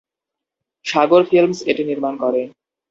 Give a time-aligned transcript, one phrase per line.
[0.85, 2.41] সাগর films এটি নির্মাণ করে।